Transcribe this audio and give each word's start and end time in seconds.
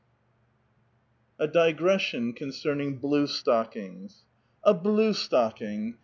A 1.37 1.47
DIGRESSION 1.47 2.33
CONCEllNING 2.33 2.97
BLUE 2.97 3.27
STOCKINGS. 3.27 4.23
''A 4.63 4.73
BLUE 4.73 5.13
stocking! 5.13 5.99